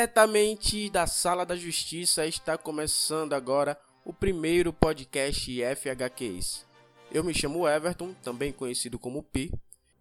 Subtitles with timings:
[0.00, 6.64] Diretamente da Sala da Justiça está começando agora o primeiro podcast FHQs.
[7.12, 9.52] Eu me chamo Everton, também conhecido como Pi,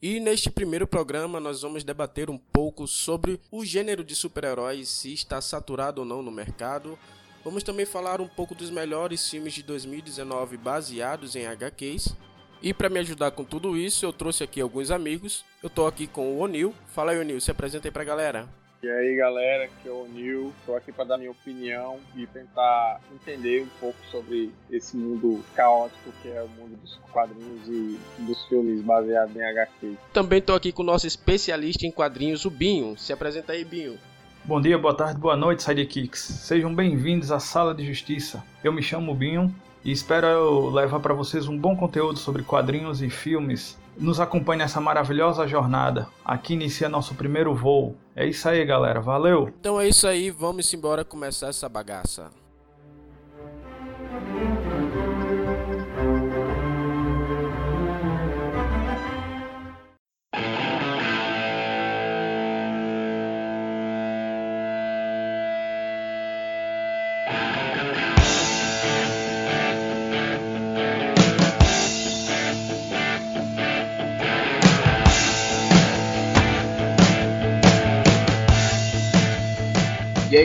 [0.01, 5.11] e neste primeiro programa nós vamos debater um pouco sobre o gênero de super-heróis, se
[5.11, 6.97] está saturado ou não no mercado.
[7.43, 12.15] Vamos também falar um pouco dos melhores filmes de 2019 baseados em HQs.
[12.61, 15.43] E para me ajudar com tudo isso, eu trouxe aqui alguns amigos.
[15.61, 16.73] Eu tô aqui com o Onil.
[16.87, 18.58] Fala aí, Onil, se apresenta aí pra galera.
[18.81, 23.01] E aí galera, aqui é o Nil, estou aqui para dar minha opinião e tentar
[23.13, 28.41] entender um pouco sobre esse mundo caótico que é o mundo dos quadrinhos e dos
[28.45, 29.97] filmes baseados em HQ.
[30.13, 32.97] Também estou aqui com o nosso especialista em quadrinhos, o Binho.
[32.97, 33.99] Se apresenta aí, Binho.
[34.45, 36.21] Bom dia, boa tarde, boa noite, Sidekicks.
[36.21, 38.41] Sejam bem-vindos à Sala de Justiça.
[38.63, 43.09] Eu me chamo Binho e espero levar para vocês um bom conteúdo sobre quadrinhos e
[43.09, 46.07] filmes nos acompanhe nessa maravilhosa jornada.
[46.23, 47.95] Aqui inicia nosso primeiro voo.
[48.15, 49.01] É isso aí, galera.
[49.01, 49.53] Valeu!
[49.59, 52.29] Então é isso aí, vamos embora começar essa bagaça.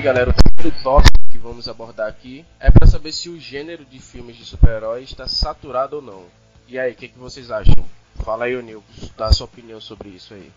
[0.04, 3.98] Galera, o primeiro tópico que vamos abordar aqui é para saber se o gênero de
[3.98, 6.26] filmes de super-heróis está saturado ou não.
[6.68, 7.88] E aí, o que, que vocês acham?
[8.22, 8.84] Fala aí, Nil,
[9.16, 10.52] dá sua opinião sobre isso aí.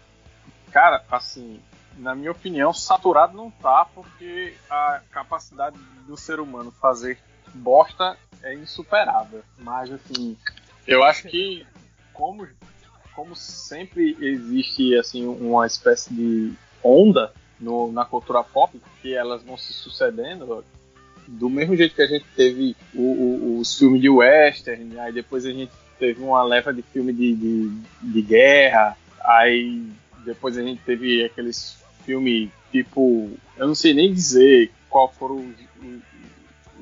[0.70, 1.62] Cara, assim,
[1.96, 7.18] na minha opinião, saturado não tá, porque a capacidade do ser humano fazer
[7.54, 9.42] bosta é insuperável.
[9.58, 10.38] Mas, assim,
[10.86, 11.66] eu acho que,
[12.12, 12.46] como,
[13.16, 16.54] como sempre existe, assim, uma espécie de
[16.84, 20.64] onda no, na cultura pop, que elas vão se sucedendo,
[21.28, 25.46] do mesmo jeito que a gente teve o, o, os filmes de western, aí depois
[25.46, 27.70] a gente teve uma leva de filme de, de,
[28.02, 29.84] de guerra, aí
[30.26, 35.56] depois a gente teve aqueles filmes tipo, eu não sei nem dizer qual foram os,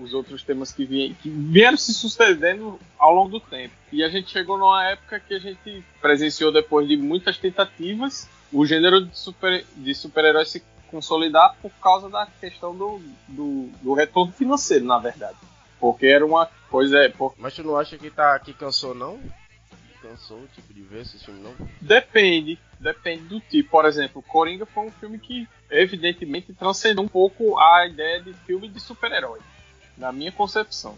[0.02, 3.74] os outros temas que, vieram, que vieram se sucedendo ao longo do tempo.
[3.92, 8.66] E a gente chegou numa época que a gente presenciou depois de muitas tentativas o
[8.66, 14.31] gênero de super de super-heróis se consolidar por causa da questão do, do, do, retorno
[14.31, 15.38] financeiro, na verdade.
[15.79, 17.00] Porque era uma coisa.
[17.00, 17.33] É, por...
[17.38, 19.19] Mas tu não acha que tá que cansou não?
[20.01, 21.53] Cansou o tipo de ver esse filme não?
[21.81, 23.72] Depende, depende do tipo.
[23.72, 28.69] Por exemplo, Coringa foi um filme que evidentemente transcendeu um pouco a ideia de filme
[28.69, 29.39] de super-herói,
[29.97, 30.97] na minha concepção.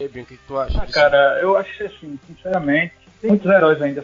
[0.00, 0.80] Ebin, o que, que tu acha?
[0.80, 4.02] Ah, cara, eu acho assim, sinceramente, tem muitos heróis ainda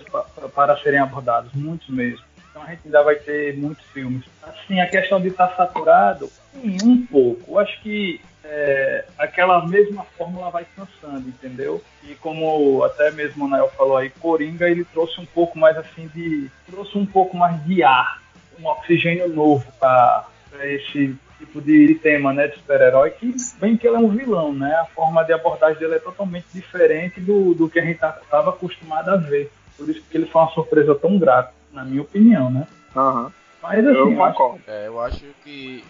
[0.55, 2.25] para serem abordados, muitos mesmo.
[2.55, 4.25] Então a gente ainda vai ter muitos filmes.
[4.41, 7.51] Assim, a questão de estar saturado, sim, um pouco.
[7.51, 11.83] Eu acho que é, aquela mesma fórmula vai cansando, entendeu?
[12.05, 16.09] E como até mesmo o Nael falou aí, Coringa ele trouxe um pouco mais assim
[16.15, 16.49] de.
[16.71, 18.23] trouxe um pouco mais de ar,
[18.61, 20.25] um oxigênio novo para
[20.63, 24.77] esse tipo de, tema, né, de super-herói, que bem que ele é um vilão, né?
[24.77, 29.09] A forma de abordagem dele é totalmente diferente do, do que a gente estava acostumado
[29.09, 29.51] a ver.
[29.77, 32.67] Por isso que ele foi uma surpresa tão grata na minha opinião, né?
[32.95, 33.31] Uhum.
[33.61, 35.85] Mas assim, eu, eu acho, é, eu acho que.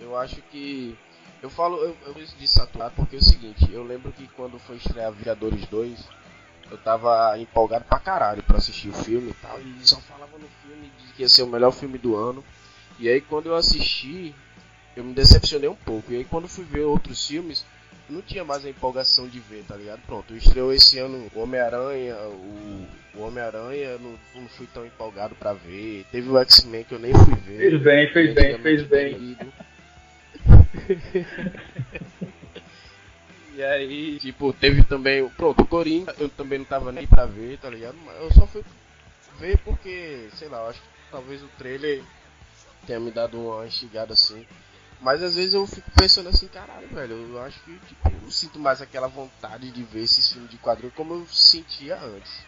[0.00, 0.96] Eu acho que.
[1.42, 4.76] Eu falo, eu, eu de saturar porque é o seguinte, eu lembro que quando foi
[4.76, 6.08] estrear Vingadores 2,
[6.70, 10.48] eu tava empolgado pra caralho pra assistir o filme e tal, e só falava no
[10.62, 12.42] filme de que ia ser o melhor filme do ano.
[12.98, 14.34] E aí quando eu assisti,
[14.96, 16.12] eu me decepcionei um pouco.
[16.12, 17.66] E aí quando fui ver outros filmes,
[18.08, 20.00] não tinha mais a empolgação de ver, tá ligado?
[20.06, 25.52] Pronto, estreou esse ano o Homem-Aranha, o, o Homem-Aranha, não, não fui tão empolgado para
[25.52, 26.04] ver.
[26.10, 27.70] Teve o X-Men que eu nem fui ver.
[27.70, 29.36] Fez bem, fez bem, fez bem.
[33.54, 35.26] e aí, tipo, teve também.
[35.30, 37.96] Pronto, o Coringa, eu também não tava nem pra ver, tá ligado?
[38.04, 38.62] Mas eu só fui
[39.38, 42.02] ver porque, sei lá, acho que talvez o trailer
[42.86, 44.46] tenha me dado uma instigada assim.
[45.04, 48.30] Mas às vezes eu fico pensando assim, caralho, velho, eu acho que tipo, eu não
[48.30, 52.42] sinto mais aquela vontade de ver esses filmes de quadrinho como eu sentia antes.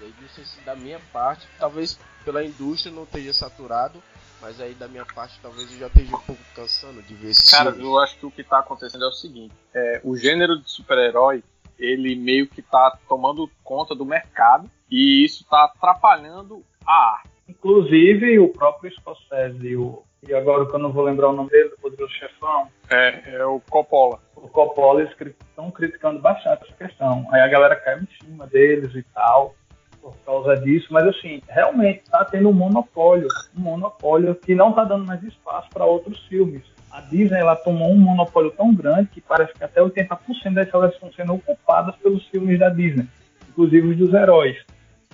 [0.00, 4.02] E aí não sei se da minha parte, talvez pela indústria não esteja saturado,
[4.40, 7.48] mas aí da minha parte talvez eu já esteja um pouco cansando de ver esses
[7.48, 7.86] Cara, filmes.
[7.86, 11.44] eu acho que o que tá acontecendo é o seguinte, é, o gênero de super-herói,
[11.78, 17.30] ele meio que tá tomando conta do mercado e isso tá atrapalhando a arte.
[17.48, 21.70] Inclusive o próprio Scorsese, o e agora que eu não vou lembrar o nome dele,
[21.70, 22.68] do Poderoso Chefão.
[22.90, 24.20] É, é o Coppola.
[24.34, 25.14] O Coppola, eles
[25.48, 27.26] estão criticando bastante essa questão.
[27.30, 29.54] Aí a galera cai em cima deles e tal.
[30.00, 34.84] por causa disso, mas assim, realmente está tendo um monopólio, um monopólio que não está
[34.84, 36.62] dando mais espaço para outros filmes.
[36.90, 40.94] A Disney ela tomou um monopólio tão grande que parece que até 80% das salas
[40.94, 43.06] estão sendo ocupadas pelos filmes da Disney,
[43.50, 44.56] inclusive os dos heróis.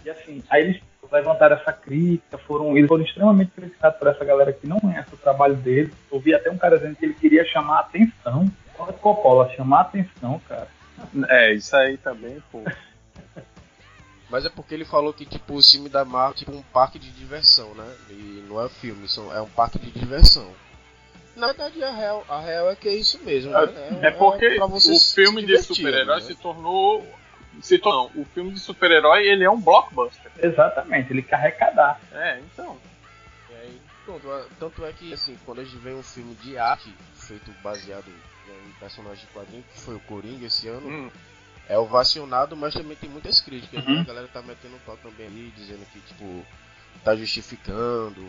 [0.04, 0.80] E assim, aí eles
[1.12, 5.18] levantaram essa crítica, foram, eles foram extremamente criticados por essa galera que não conhece o
[5.18, 5.92] trabalho dele.
[6.10, 8.50] Ouvi até um cara dizendo que ele queria chamar a atenção.
[8.78, 10.68] Olha Coppola, chamar a atenção, cara.
[11.28, 12.62] É, isso aí também, pô.
[14.30, 16.98] Mas é porque ele falou que tipo o filme da Marvel é tipo um parque
[16.98, 17.94] de diversão, né?
[18.10, 20.50] E não é filme, são, é um parque de diversão.
[21.36, 23.52] Na verdade, a real, a real é que é isso mesmo.
[23.52, 23.98] Né?
[24.02, 24.80] É, é porque é o
[25.14, 26.20] filme de super-herói né?
[26.20, 27.04] se tornou
[27.60, 30.30] se tornou, o filme de super-herói ele é um blockbuster.
[30.38, 32.00] Exatamente, ele quer arrecadar.
[32.12, 32.76] É, então.
[33.50, 33.68] É,
[34.04, 34.26] pronto,
[34.58, 38.72] tanto é que assim, quando a gente vê um filme de arte feito baseado em
[38.80, 41.10] personagem de quadrinho, que foi o Coringa esse ano, hum
[41.68, 43.84] é ovacionado, mas também tem muitas críticas.
[43.84, 43.90] Né?
[43.90, 43.96] Uhum.
[43.96, 44.00] Né?
[44.02, 46.44] A galera tá metendo pau também ali, dizendo que, tipo,
[47.02, 48.22] tá justificando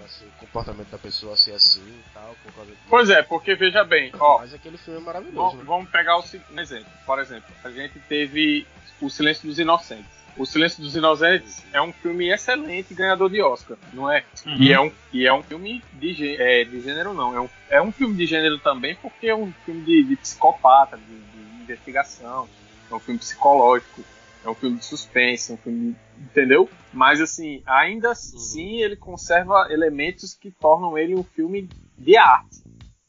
[0.00, 2.34] cara, assim, o comportamento da pessoa ser assim e tal.
[2.42, 2.76] Por causa de...
[2.88, 4.38] Pois é, porque veja bem, ó.
[4.38, 5.36] Mas aquele filme é maravilhoso.
[5.36, 5.64] Vamos, né?
[5.66, 6.90] vamos pegar o, um exemplo.
[7.04, 8.66] Por exemplo, a gente teve
[9.00, 10.20] O Silêncio dos Inocentes.
[10.36, 14.24] O Silêncio dos Inocentes é um filme excelente, ganhador de Oscar, não é?
[14.46, 14.56] Uhum.
[14.58, 17.34] E, é um, e é um filme de, é, de gênero, não.
[17.34, 20.96] É um, é um filme de gênero também, porque é um filme de, de psicopata,
[20.96, 21.30] de,
[21.62, 22.48] investigação,
[22.90, 24.02] é um filme psicológico,
[24.44, 25.96] é um filme de suspense, é um filme.
[26.18, 26.68] Entendeu?
[26.92, 28.12] Mas assim, ainda uhum.
[28.12, 32.62] assim ele conserva elementos que tornam ele um filme de arte.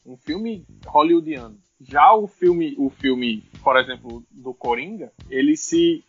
[0.04, 1.58] Um filme hollywoodiano.
[1.80, 6.04] Já o filme, o filme, por exemplo, do Coringa, ele se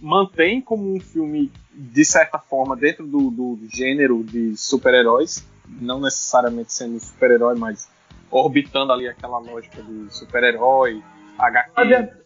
[0.00, 6.72] mantém como um filme, de certa forma, dentro do, do gênero de super-heróis, não necessariamente
[6.72, 7.88] sendo super-herói, mas
[8.30, 11.02] orbitando ali aquela lógica de super-herói,
[11.38, 12.19] HQ,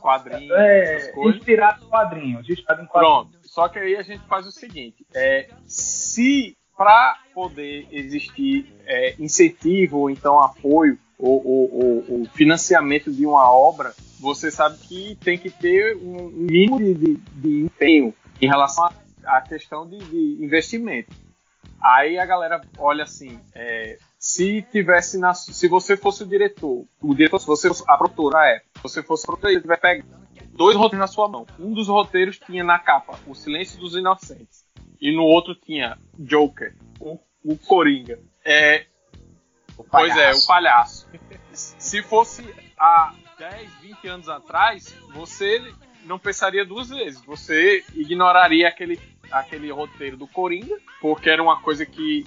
[0.00, 1.36] quadrinhos, é, essas coisas.
[1.36, 3.28] Inspirado em quadrinhos, inspirado em quadrinhos.
[3.28, 3.38] Pronto.
[3.48, 9.98] Só que aí a gente faz o seguinte: é, se para poder existir é, incentivo
[9.98, 15.50] ou então apoio ou, ou, ou, financiamento de uma obra, você sabe que tem que
[15.50, 18.88] ter um mínimo de, de, de empenho em relação
[19.24, 21.14] à questão de, de, investimento.
[21.82, 27.14] Aí a galera olha assim, é, se tivesse na, se você fosse o diretor, o
[27.14, 30.04] diretor, se você fosse a produtora, é, se você fosse a produtora, ele vai pegar
[30.52, 31.46] dois roteiros na sua mão.
[31.58, 34.64] Um dos roteiros tinha na capa O Silêncio dos Inocentes
[35.00, 38.18] e no outro tinha Joker, o, o Coringa.
[38.44, 38.86] É,
[39.76, 41.08] o pois é, o palhaço.
[41.52, 42.44] se fosse
[42.78, 45.72] há 10, 20 anos atrás, você
[46.04, 47.20] não pensaria duas vezes.
[47.24, 49.00] Você ignoraria aquele,
[49.30, 52.24] aquele roteiro do Coringa, porque era uma coisa que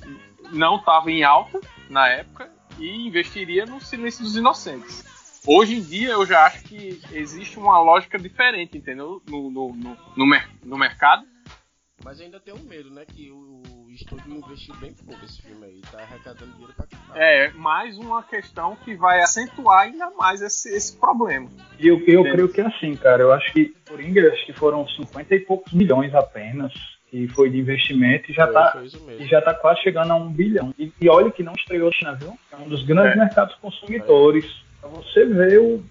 [0.52, 1.60] não estava em alta
[1.90, 5.13] na época e investiria no Silêncio dos Inocentes.
[5.46, 9.22] Hoje em dia eu já acho que existe uma lógica diferente, entendeu?
[9.30, 11.26] No, no, no, no, mer no mercado.
[12.04, 13.04] Mas ainda tem um medo, né?
[13.06, 17.22] Que o estúdio investiu bem pouco nesse filme aí, tá arrecadando dinheiro pra caralho.
[17.22, 21.50] É, mais uma questão que vai acentuar ainda mais esse, esse problema.
[21.78, 23.22] E eu, eu creio que é assim, cara.
[23.22, 26.74] Eu acho que por acho que foram 50 e poucos milhões apenas
[27.10, 28.82] que foi de investimento e já está
[29.20, 30.74] e já tá quase chegando a um bilhão.
[30.80, 32.34] E, e olha que não estreou China, viu?
[32.52, 33.20] É um dos grandes é.
[33.20, 34.64] mercados consumidores.
[34.84, 35.82] Pra você ver o.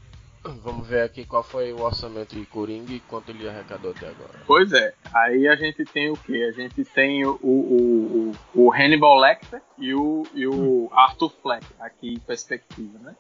[0.45, 4.41] Vamos ver aqui qual foi o orçamento de Coringa e quanto ele arrecadou até agora.
[4.45, 6.45] Pois é, aí a gente tem o que?
[6.45, 11.65] A gente tem o, o, o, o Hannibal Lecter e o, e o Arthur Fleck
[11.79, 13.15] aqui em perspectiva, né?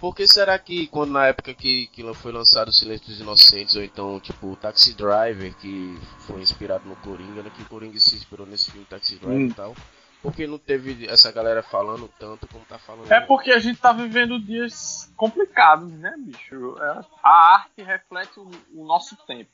[0.00, 3.76] Por que será que quando na época que, que foi lançado o Silêncio dos Inocentes,
[3.76, 7.50] ou então tipo o Taxi Driver, que foi inspirado no Coringa, né?
[7.54, 9.46] Que o Coringa se inspirou nesse filme Taxi Driver hum.
[9.46, 9.74] e tal.
[10.22, 13.10] Por que não teve essa galera falando tanto como tá falando?
[13.12, 16.76] É porque a gente tá vivendo dias complicados, né, bicho?
[16.80, 19.50] É, a arte reflete o, o nosso tempo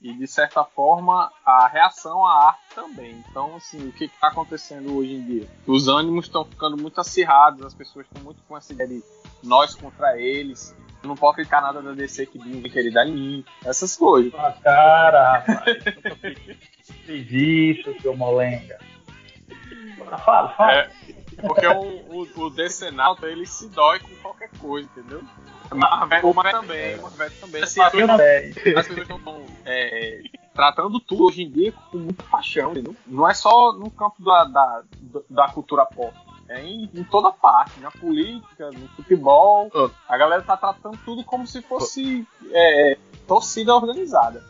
[0.00, 3.24] e de certa forma a reação à arte também.
[3.28, 5.48] Então, assim, o que está acontecendo hoje em dia?
[5.66, 9.02] Os ânimos estão ficando muito acirrados, as pessoas estão muito com essa ideia de
[9.42, 10.76] nós contra eles.
[11.02, 13.44] Eu não posso clicar nada da DC que diga que ele dá em mim.
[13.64, 14.32] Essas coisas.
[14.34, 15.76] Ah, cara, rapaz.
[17.08, 18.78] Isso, seu molenga.
[20.24, 20.72] Fala, fala.
[20.72, 20.90] É,
[21.46, 25.22] porque o, o, o Decenalta, ele se dói com qualquer coisa, entendeu?
[25.70, 27.62] O Marvel também, o Marvel também.
[27.62, 30.22] Assim, as pessoas estão é,
[30.54, 32.94] tratando tudo hoje em dia com muita paixão, entendeu?
[33.06, 34.82] Não é só no campo da, da,
[35.28, 36.14] da cultura pop
[36.48, 39.68] é em, em, toda parte, na política, no futebol.
[39.74, 39.90] Oh.
[40.08, 42.46] A galera tá tratando tudo como se fosse oh.
[42.52, 42.96] é,
[43.26, 44.44] torcida organizada.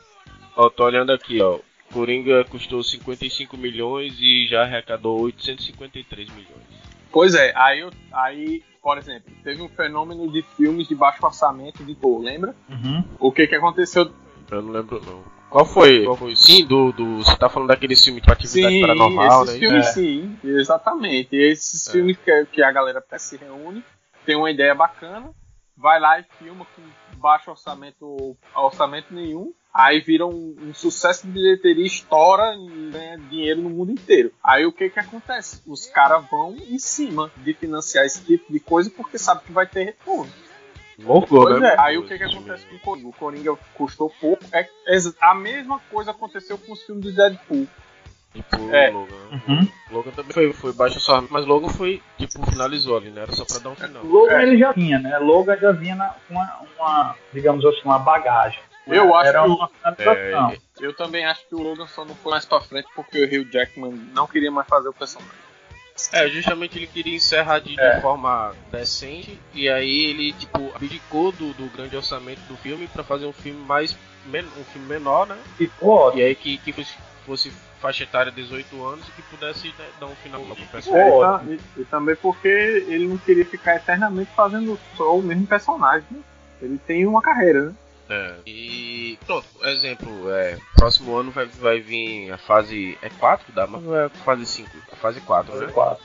[0.57, 1.59] Ó, oh, tô olhando aqui, ó.
[1.93, 6.67] Coringa custou 55 milhões e já arrecadou 853 milhões.
[7.11, 11.95] Pois é, aí, aí, por exemplo, teve um fenômeno de filmes de baixo orçamento de
[11.95, 12.55] gol, lembra?
[12.69, 13.05] Uhum.
[13.19, 14.13] O que que aconteceu?
[14.51, 15.25] Eu não lembro não.
[15.49, 16.05] Qual foi?
[16.05, 16.37] Qual foi?
[16.37, 17.19] Sim, do, do.
[17.19, 19.61] Você tá falando daquele filme de atividade sim, paranormal, esses né?
[19.61, 19.93] Filmes, É.
[19.93, 21.29] Sim, exatamente.
[21.35, 21.93] E esses É.
[21.93, 23.83] filmes que, que a galera se reúne,
[24.27, 25.31] tem uma ideia bacana,
[25.77, 26.83] vai lá e filma com
[27.17, 29.53] baixo orçamento orçamento nenhum.
[29.73, 34.33] Aí vira um, um sucesso de bilheteria, estoura e ganha dinheiro no mundo inteiro.
[34.43, 35.61] Aí o que que acontece?
[35.67, 39.67] Os caras vão em cima de financiar esse tipo de coisa porque sabe que vai
[39.67, 40.33] ter retorno.
[41.61, 41.75] Né?
[41.75, 43.09] é, aí o que que acontece com o Coringa?
[43.09, 44.43] O Coringa custou pouco.
[44.51, 44.67] É,
[45.21, 47.69] a mesma coisa aconteceu com os filmes do Deadpool.
[48.37, 48.91] Tipo, É.
[48.91, 49.15] Logan.
[49.49, 49.69] Uhum.
[49.91, 53.23] Logan também foi, foi baixo orçamento, mas Logan foi, tipo, finalizou ali, né?
[53.23, 54.05] Era só pra dar um final.
[54.05, 54.43] Logan É.
[54.43, 55.19] ele já vinha, né?
[55.19, 58.61] Logan já vinha na, com uma, uma, digamos assim, uma bagagem.
[58.87, 60.51] Eu acho Era que o- uma finalização.
[60.53, 63.25] É, Eu também acho que o Logan só não foi mais pra frente porque o
[63.27, 65.35] Hugh Jackman não queria mais fazer o personagem.
[66.13, 68.01] É, justamente ele queria encerrar de, de É.
[68.03, 73.25] forma decente, e aí ele, tipo, abdicou do, do grande orçamento do filme pra fazer
[73.25, 73.97] um filme mais.
[74.27, 75.37] Men- um filme menor, né?
[75.57, 76.23] Ficou ótimo.
[76.23, 80.07] E aí que, que fosse, fosse faixa etária 18 anos e que pudesse né, dar
[80.07, 81.49] um final pro É, personagem.
[81.49, 86.07] e, e- e também porque ele não queria ficar eternamente fazendo só o mesmo personagem.
[86.11, 86.21] né?
[86.63, 87.75] Ele tem uma carreira, né?
[88.09, 88.35] É.
[88.47, 92.97] E pronto, exemplo, é, próximo ano vai, vai vir a fase.
[93.03, 94.71] É 4 da Marvel é fase 5?
[94.93, 95.67] A fase 4, né?
[95.73, 96.05] Quatro.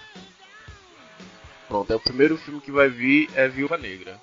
[1.67, 4.19] Pronto, é o primeiro filme que vai vir é Viúva Negra.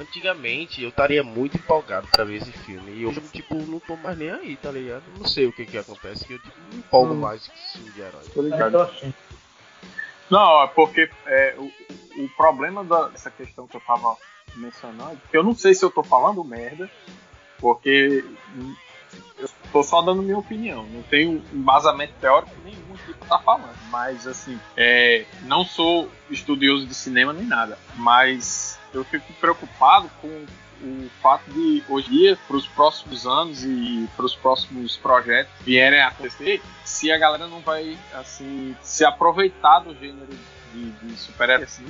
[0.00, 2.92] Antigamente eu estaria muito empolgado pra ver esse filme.
[2.92, 5.02] E hoje eu, tipo, não tô mais nem aí, tá ligado?
[5.18, 7.20] Não sei o que que acontece, que eu tipo, me empolgo Hum.
[7.20, 8.24] mais com esse filme de herói.
[8.34, 9.12] Tô Então, assim,
[10.30, 11.70] Não, é porque é, o,
[12.24, 14.16] o problema da- dessa questão que eu tava
[14.56, 16.88] mencionando, que eu não sei se eu tô falando merda,
[17.60, 18.24] porque
[19.38, 23.76] eu tô só dando minha opinião, não tenho embasamento teórico nenhum aqui pra tá falando,
[23.90, 30.44] mas assim, é, não sou estudioso de cinema nem nada, mas eu fico preocupado com
[30.82, 35.52] o fato de hoje em dia, para os próximos anos e para os próximos projetos
[35.62, 40.26] vierem a acontecer, se a galera não vai assim se aproveitar do gênero
[40.72, 41.84] de, de super-herói assim,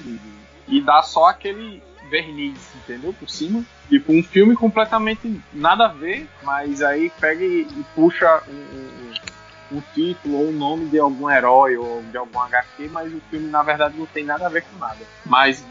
[0.66, 3.12] e dar só aquele verniz, entendeu?
[3.12, 3.64] Por cima.
[3.88, 9.10] Tipo, um filme completamente nada a ver, mas aí pega e, e puxa um, um-
[9.72, 13.48] um título ou um nome de algum herói ou de algum HQ, mas o filme
[13.48, 14.98] na verdade não tem nada a ver com nada.
[15.24, 15.64] Mas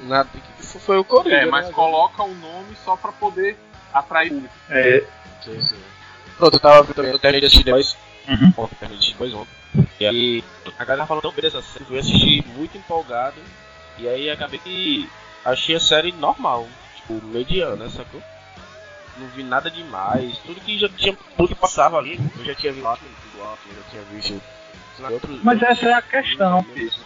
[0.00, 1.36] Nada que foi o Coringa.
[1.36, 1.72] é, mas né?
[1.72, 3.58] coloca o nome só pra poder
[3.92, 4.54] atrair público.
[4.70, 5.04] é,
[5.44, 5.76] Sim, sim.
[6.36, 7.96] Pronto, eu tava também, eu terminei de assistir dois.
[8.28, 8.52] Uhum.
[8.56, 9.88] Ontem, terminei de assistir dois ontem.
[10.00, 10.44] E aí,
[10.78, 13.36] a galera falou tão bem dessa série, eu assisti muito empolgado.
[13.98, 15.08] E aí acabei que
[15.44, 18.22] achei a série normal, tipo, mediana, sacou?
[19.16, 20.38] Não vi nada demais.
[20.46, 21.16] Tudo que já tinha.
[21.36, 23.02] Tudo que passava ali, eu já tinha visto alto,
[23.68, 24.40] eu já tinha visto.
[25.42, 26.64] Mas essa é a questão.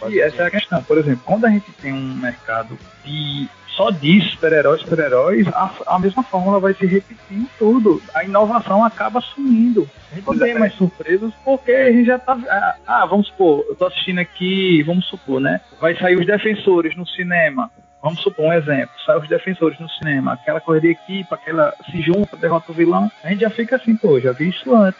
[0.09, 0.83] E essa é a questão.
[0.83, 5.99] Por exemplo, quando a gente tem um mercado de só diz super-heróis, super-heróis, a, a
[5.99, 8.01] mesma fórmula vai se repetir em tudo.
[8.13, 9.89] A inovação acaba sumindo.
[10.11, 12.37] A gente não tem mais surpresas porque a gente já tá.
[12.47, 15.59] ah, Ah, vamos supor, eu tô assistindo aqui, vamos supor, né?
[15.81, 17.71] Vai sair os defensores no cinema.
[18.01, 22.01] Vamos supor um exemplo, sai os defensores no cinema, aquela coisa de equipe, aquela se
[22.01, 24.99] junta, derrota o vilão, a gente já fica assim, pô, já vi isso antes.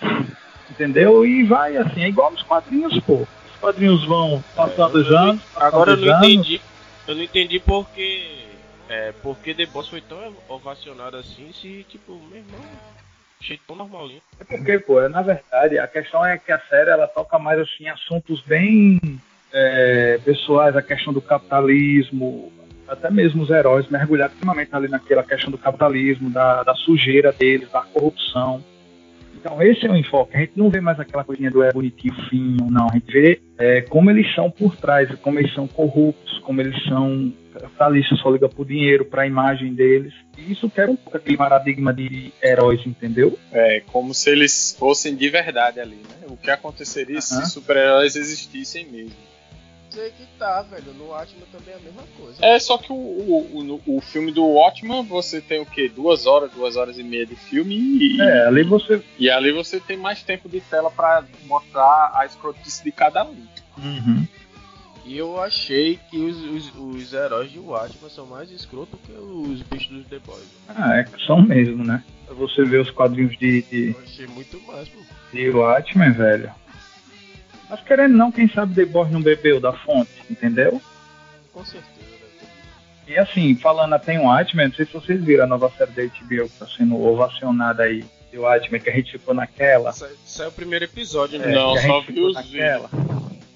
[0.69, 1.25] Entendeu?
[1.25, 3.21] E vai assim, é igual nos quadrinhos, pô.
[3.21, 5.41] Os quadrinhos vão passando os anos.
[5.53, 6.61] passando Agora eu não entendi.
[7.07, 8.43] Eu não entendi porque.
[8.89, 12.59] É, porque The Boss foi tão ovacionado assim, se tipo, meu irmão,
[13.41, 14.21] achei tão normalinho.
[14.39, 17.59] É porque, pô, é, na verdade, a questão é que a série ela toca mais
[17.59, 18.99] assim assuntos bem
[19.51, 22.51] é, pessoais, a questão do capitalismo,
[22.87, 27.71] até mesmo os heróis mergulhados extremamente ali naquela questão do capitalismo, da, da sujeira deles,
[27.71, 28.63] da corrupção.
[29.43, 30.37] Então esse é o enfoque.
[30.37, 32.87] A gente não vê mais aquela coisinha do é bonitinho, fino, não.
[32.89, 36.81] A gente vê é, como eles são por trás, como eles são corruptos, como eles
[36.85, 40.13] são capitalistas, só liga por dinheiro, para a imagem deles.
[40.37, 43.37] E isso quebra um pouco aquele paradigma de heróis, entendeu?
[43.51, 46.25] É, como se eles fossem de verdade ali, né?
[46.29, 47.21] O que aconteceria Aham.
[47.21, 49.32] se super-heróis existissem mesmo.
[49.93, 50.91] Sei que tá, velho.
[50.97, 52.43] No Watchmen também é a mesma coisa.
[52.43, 55.87] É, só que o, o, o, o filme do Watchman, você tem o quê?
[55.87, 59.79] Duas horas, duas horas e meia de filme e, É, ali você e ali você
[59.79, 63.45] tem mais tempo de tela pra mostrar a escrotice de cada um.
[63.77, 64.27] Uhum.
[65.05, 69.61] E eu achei que os, os, os heróis de Watchmen são mais escrotos que os
[69.61, 70.47] bichos dos The Boys.
[70.69, 72.03] Ah, é, são mesmo, né?
[72.29, 74.99] Você vê os quadrinhos de, de, Eu achei muito mais, pô.
[75.33, 76.51] de Watchmen, velho.
[77.73, 80.79] Mas querendo não, quem sabe Boys não bebeu da fonte, entendeu?
[81.51, 82.05] Com certeza,
[82.41, 82.47] né?
[83.07, 86.03] E assim, falando até em Watchmen, não sei se vocês viram a nova série da
[86.03, 88.05] HBO que tá sendo ovacionada aí.
[88.31, 89.91] De Watchmen, que a gente ficou naquela.
[89.91, 91.53] Sa- Saiu o primeiro episódio, É, né?
[91.55, 92.89] Não, só vi os naquela.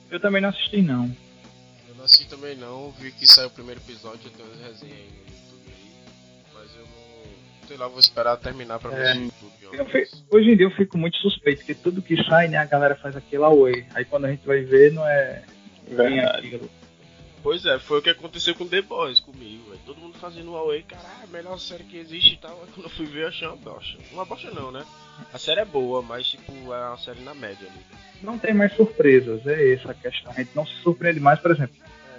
[0.10, 1.06] Eu também não assisti, não.
[1.88, 4.50] Eu não assisti também não, vi que saiu o primeiro episódio, eu tenho
[4.82, 5.10] aí
[7.68, 9.14] sei lá, vou esperar terminar pra É.
[9.14, 9.52] ver tudo.
[9.60, 10.10] de uma Eu vez.
[10.10, 12.96] fi- hoje em dia eu fico muito suspeito, porque tudo que sai, né, a galera
[12.96, 13.86] faz aquele away.
[13.94, 15.44] Aí quando a gente vai ver, não é
[15.90, 16.70] bem aquilo.
[17.44, 19.80] Pois é, foi o que aconteceu com The Boys comigo, velho.
[19.86, 22.52] Todo mundo fazendo Huawei, caralho, a melhor série que existe e tal.
[22.62, 23.98] Aí quando eu fui ver, eu achei uma bosta.
[24.12, 24.84] Uma bosta não, né?
[25.34, 27.86] A série é boa, mas tipo, é uma série na média ali.
[28.22, 30.32] Não tem mais surpresas, é essa a questão.
[30.32, 31.76] A gente não se surpreende mais, por exemplo.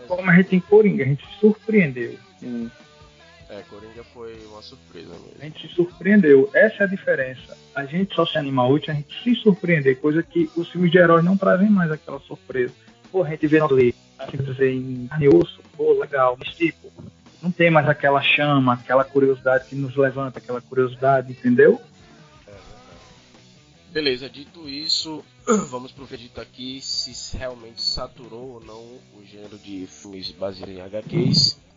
[0.07, 2.17] Como a gente tem Coringa, a gente se surpreendeu.
[2.43, 2.71] Hum.
[3.51, 5.41] É, Coringa foi uma surpresa A mesmo.
[5.41, 6.51] gente se surpreendeu.
[6.53, 7.57] Essa é a diferença.
[7.75, 10.99] A gente só se anima útil, a gente se surpreender, coisa que os filmes de
[10.99, 12.75] heróis não trazem mais aquela surpresa.
[13.11, 16.93] Pô, a gente vê ali, assim dizer, em carne e osso, pô, legal, mas tipo,
[17.43, 21.81] não tem mais aquela chama, aquela curiosidade que nos levanta, aquela curiosidade, entendeu?
[23.91, 25.25] Beleza, dito isso,
[25.71, 28.83] vamos pro veredito aqui se realmente saturou ou não
[29.19, 31.68] o gênero de filmes baseados em HQs.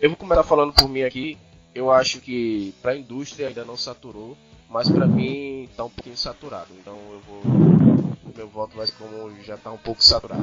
[0.00, 1.38] Eu vou começar falando por mim aqui.
[1.74, 4.36] Eu acho que pra indústria ainda não saturou,
[4.68, 6.68] mas pra mim tá um pouquinho saturado.
[6.80, 7.42] Então eu vou.
[8.36, 10.42] Meu voto vai como já tá um pouco saturado.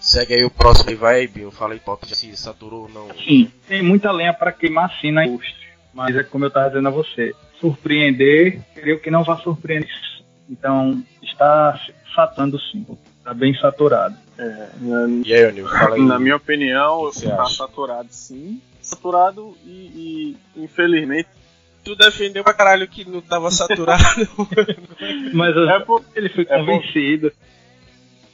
[0.00, 1.50] Segue aí o próximo e vai, Binho.
[1.50, 3.08] Fala aí, Pop, se saturou ou não.
[3.22, 5.70] Sim, tem muita lenha para queimar sim na indústria.
[5.92, 9.90] Mas é como eu estava dizendo a você, surpreender, creio que não vai surpreender.
[10.48, 11.78] Então, está
[12.14, 12.86] saturando sim.
[13.30, 14.16] Está bem saturado.
[14.36, 16.02] É, na, E aí, Anil, fala aí.
[16.04, 17.54] na minha opinião, que tá acha?
[17.58, 18.60] saturado sim.
[18.82, 21.28] Saturado e, e, infelizmente.
[21.84, 24.02] Tu defendeu pra caralho que não tava saturado.
[25.32, 27.32] Mas É, por, ele foi é por- convencido.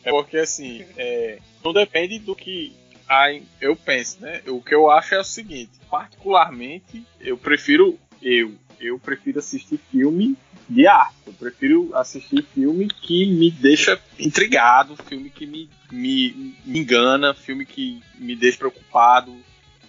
[0.03, 2.75] é porque assim, é, não depende do que
[3.09, 3.27] a,
[3.61, 4.41] eu penso, né?
[4.49, 10.37] O que eu acho é o seguinte, particularmente, eu prefiro eu, eu prefiro assistir filme
[10.69, 11.16] de arte.
[11.39, 18.03] Prefiro assistir filme que me deixa intrigado, filme que me, me, me engana, filme que
[18.19, 19.35] me deixa preocupado,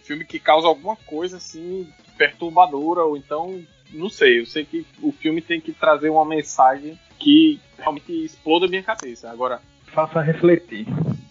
[0.03, 4.41] filme que causa alguma coisa assim perturbadora ou então não sei.
[4.41, 8.83] Eu sei que o filme tem que trazer uma mensagem que realmente exploda a minha
[8.83, 9.29] cabeça.
[9.29, 9.61] Agora
[9.93, 10.85] Faça refletir.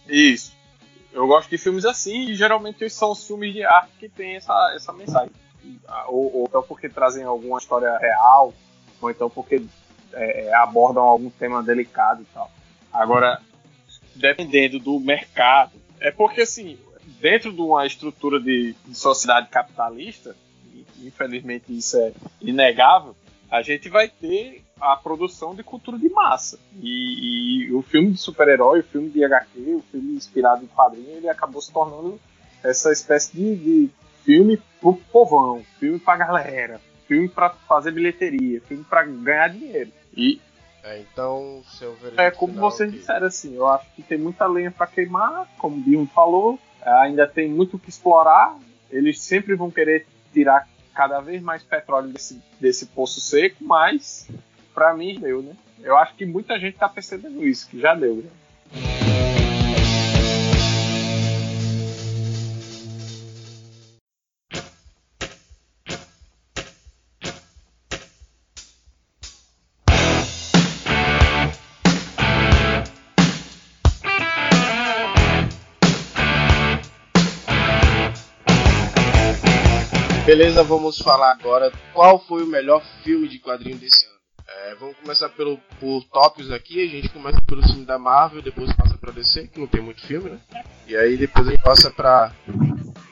[0.08, 0.56] isso.
[1.12, 4.72] Eu gosto de filmes assim e geralmente são os filmes de arte que tem essa,
[4.74, 5.30] essa mensagem.
[6.08, 8.52] Ou, ou então porque trazem alguma história real,
[9.00, 9.62] ou então porque
[10.12, 12.50] é, abordam algum tema delicado e tal.
[12.92, 13.40] Agora,
[14.14, 16.78] dependendo do mercado, é porque assim,
[17.20, 20.34] dentro de uma estrutura de, de sociedade capitalista,
[21.02, 23.14] infelizmente isso é inegável,
[23.50, 26.58] a gente vai ter a produção de cultura de massa.
[26.80, 31.16] E, e o filme de super-herói, o filme de HQ, o filme inspirado em quadrinho,
[31.16, 32.20] ele acabou se tornando
[32.62, 33.90] essa espécie de, de
[34.24, 39.90] filme pro povão, filme pra galera, filme pra fazer bilheteria, filme pra ganhar dinheiro.
[40.16, 40.40] E
[40.82, 43.00] É, então, seu é como final, vocês ok.
[43.00, 47.26] disseram assim, eu acho que tem muita lenha pra queimar, como o Bion falou, ainda
[47.26, 48.56] tem muito o que explorar,
[48.90, 54.28] eles sempre vão querer tirar cada vez mais petróleo desse, desse poço seco, mas
[54.74, 55.54] pra mim deu, né?
[55.82, 58.16] Eu acho que muita gente tá percebendo isso, que já deu.
[58.16, 58.30] Né?
[80.36, 84.16] Beleza, vamos falar agora qual foi o melhor filme de quadrinho desse ano.
[84.46, 88.70] É, vamos começar pelo, por tópicos aqui, a gente começa pelo filme da Marvel, depois
[88.76, 90.38] passa pra DC, que não tem muito filme, né?
[90.86, 92.34] E aí depois a gente passa pra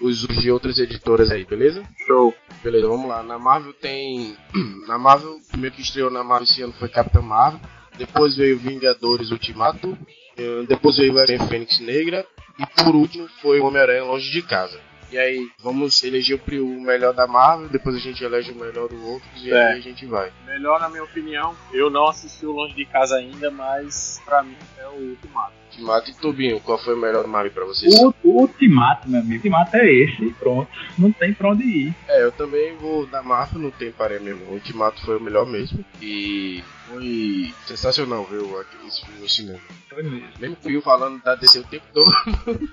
[0.03, 1.83] os de outras editoras aí, beleza?
[2.07, 2.35] Show.
[2.63, 3.23] Beleza, vamos lá.
[3.23, 4.37] Na Marvel tem.
[4.87, 7.59] Na Marvel, o primeiro que estreou na Marvel esse ano foi Capitão Marvel.
[7.97, 9.97] Depois veio Vingadores Ultimato.
[10.37, 12.27] eh, Depois veio X-Men Fênix Negra.
[12.59, 14.79] E por último foi Homem-Aranha Longe de Casa.
[15.15, 19.01] E aí, vamos eleger o melhor da Marvel, depois a gente elege o melhor do
[19.07, 19.67] outro e É.
[19.75, 20.33] aí a gente vai.
[20.45, 24.57] Melhor, na minha opinião, eu não assisti o Longe de Casa ainda, mas pra mim
[24.77, 25.53] é o Ultimato.
[25.71, 27.95] Ultimato e Tubinho, qual foi o melhor Marvel pra vocês?
[28.01, 29.35] O, o ultimato, meu amigo.
[29.35, 30.69] O ultimato é esse, pronto.
[30.99, 31.95] Não tem pra onde ir.
[32.09, 34.45] É, eu também vou da Marvel, não tem parei mesmo.
[34.47, 35.85] O Ultimato foi o melhor mesmo.
[36.01, 38.41] E foi sensacional ver
[38.87, 39.59] esse filme no cinema.
[39.89, 40.29] Foi mesmo.
[40.39, 42.11] Mesmo que eu falando da DC o tempo todo.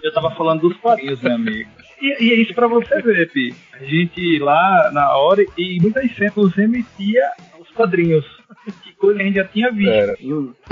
[0.03, 1.69] Eu tava falando dos quadrinhos, meu amigo.
[2.01, 3.53] E, e é isso pra você ver, Pi.
[3.73, 7.23] A gente lá na hora, e muitas cenas emitia
[7.59, 8.25] os quadrinhos.
[8.83, 9.89] Que coisa que a gente já tinha visto.
[9.91, 10.15] Era.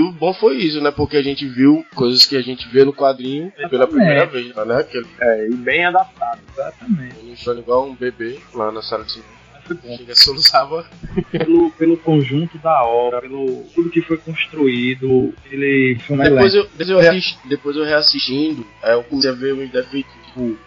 [0.00, 0.90] O bom foi isso, né?
[0.90, 3.90] Porque a gente viu coisas que a gente vê no quadrinho pela Exatamente.
[3.96, 4.76] primeira vez, né?
[4.76, 6.40] Aquele É, e bem adaptado.
[6.52, 7.16] Exatamente.
[7.16, 9.30] menino chorando igual um bebê lá na sala de cinema.
[9.66, 9.96] Foi bom.
[9.96, 10.86] Chega, soluçava.
[11.30, 16.70] Pelo, pelo conjunto da obra, pelo tudo que foi construído, ele filme Depois elenco.
[16.72, 20.58] eu, depois, eu reassisti- depois eu reassistindo, aí eu comecei a ver defeitos tipo,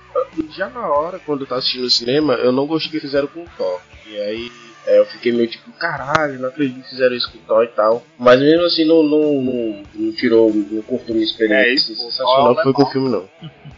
[0.55, 3.41] já na hora, quando eu tava assistindo no cinema, eu não gostei que fizeram com
[3.43, 3.81] o Thor.
[4.07, 4.51] E aí
[4.85, 7.67] é, eu fiquei meio tipo, caralho, não acredito que fizeram isso com o Thor e
[7.67, 8.03] tal.
[8.19, 11.93] Mas mesmo assim não, não, não, não tirou, não cortou minha experiência.
[11.93, 13.29] É, sensacional foi com o filme não.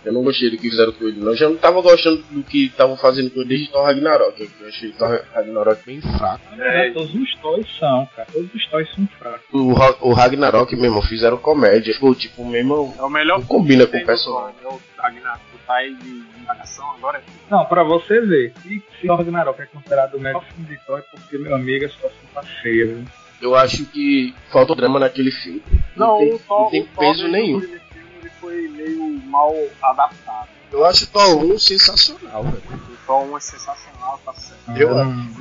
[0.04, 1.32] Eu não gostei do que fizeram com ele, não.
[1.32, 4.50] Eu já não tava gostando do que estavam fazendo com ele desde Thor Ragnarok.
[4.60, 6.44] Eu achei Thor Ragnarok bem fraco.
[6.60, 8.28] É, todos os Thors são, cara.
[8.32, 9.46] Todos os Thors são fracos.
[9.54, 9.74] O,
[10.08, 11.94] o Ragnarok mesmo, fizeram comédia.
[11.94, 12.94] Ficou tipo mesmo.
[12.98, 14.56] É o melhor não combina com o personagem.
[14.64, 17.24] É o Ragnarok, o Tai de indagação agora.
[17.50, 21.00] Não, pra você ver, se, se Thor Ragnarok é considerado o melhor filme de Thor,
[21.00, 23.06] é porque, meu amigo, a situação tá feia, viu?
[23.42, 25.62] Eu acho que falta drama naquele filme.
[25.96, 27.60] Não, não tem, o Thor, não tem peso nenhum.
[27.60, 27.82] Filme,
[28.20, 30.55] ele foi meio mal adaptado.
[30.72, 32.64] Eu acho o Thor 1 sensacional, velho.
[32.94, 34.56] O Thor 1 é sensacional, tá certo.
[34.76, 34.90] Eu,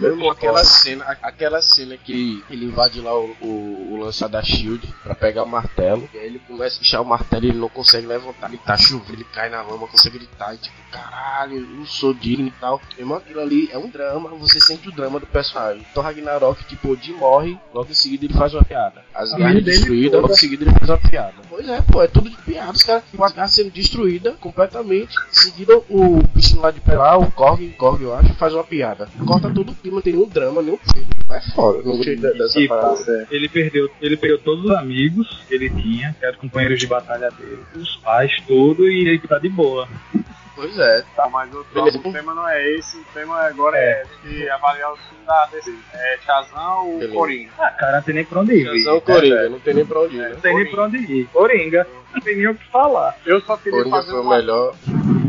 [0.01, 4.87] eu aquela cena, aquela cena que ele invade lá o, o, o lançar da Shield
[5.03, 7.71] pra pegar o martelo, e aí ele começa a puxar o martelo e ele não
[7.71, 11.67] consegue levantar, ele tá chovendo, ele cai na lama, consegue gritar, e tipo, caralho, eu
[11.67, 12.81] não sou digno e tal.
[12.99, 15.85] Irmão, aquilo ali é um drama, você sente o drama do personagem.
[15.91, 19.03] Então Ragnarok, tipo, Odin morre, logo em seguida ele faz uma piada.
[19.15, 21.35] As garras destruídas, logo em seguida ele faz uma piada.
[21.49, 25.14] Pois é, pô, é tudo de piada, os caras com as garras sendo destruídas completamente.
[25.31, 28.65] Em seguida o bichinho lá de pé lá, o Korg, Korg eu acho, faz uma
[28.65, 31.09] piada corta todo o clima, tem um drama, nenhum filme.
[31.31, 33.27] É foda, não gostei dessa e, parada.
[33.31, 37.31] Ele perdeu, ele perdeu todos os amigos que ele tinha, que eram companheiros de batalha
[37.31, 39.89] dele, os pais, tudo, e ele tá de boa.
[40.55, 41.05] Pois é.
[41.17, 44.93] Tá, mas o, o, tema não é esse, o tema agora é, é de avaliar
[44.93, 45.75] o filme da DC.
[45.93, 47.51] É Shazam ou Coringa?
[47.59, 48.65] Ah, cara, não tem nem pra onde ir.
[48.65, 50.19] Shazam ou Coringa, é, não tem nem pra onde ir.
[50.19, 50.29] Né?
[50.31, 51.27] Não tem nem pra onde ir.
[51.27, 53.17] Coringa, não tem nem o que falar.
[53.27, 54.35] Eu só queria Coringa fazer foi uma...
[54.35, 54.75] o melhor